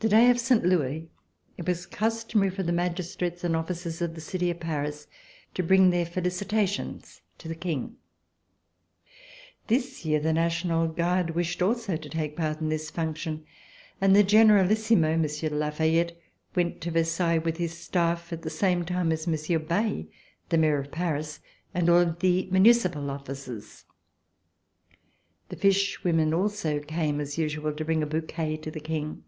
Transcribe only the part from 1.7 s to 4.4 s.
customary for the magistrates and officers of the